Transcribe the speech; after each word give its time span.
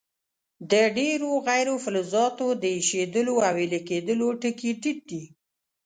د 0.71 0.73
ډیرو 0.97 1.31
غیر 1.47 1.67
فلزاتو 1.83 2.47
د 2.61 2.63
ایشېدلو 2.77 3.35
او 3.47 3.53
ویلي 3.57 3.79
کیدلو 3.89 4.27
ټکي 4.41 4.71
ټیټ 4.81 4.99
دي. 5.09 5.23